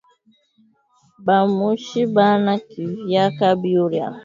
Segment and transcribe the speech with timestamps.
[1.25, 4.03] Ba mushi bana kuryaka byura